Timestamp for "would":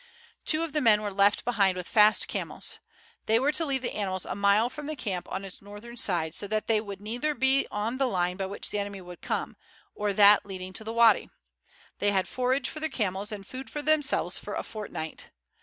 6.81-6.99, 9.01-9.21